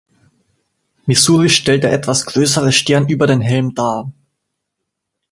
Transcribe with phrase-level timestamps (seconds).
[1.05, 4.11] Missouri stellt der etwas größere Stern über den Helm dar.